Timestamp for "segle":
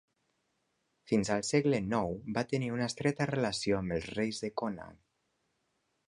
1.49-1.81